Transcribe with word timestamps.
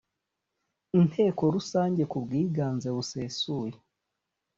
inteko 0.99 1.43
rusange 1.55 2.03
ku 2.11 2.17
bwiganze 2.25 2.87
busesuye 2.95 3.77